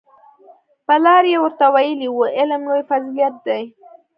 پلار 0.87 1.23
یې 1.31 1.37
ورته 1.41 1.65
ویلي 1.73 2.07
وو 2.11 2.23
علم 2.37 2.61
لوی 2.69 2.83
فضیلت 2.89 3.35
دی 3.45 3.63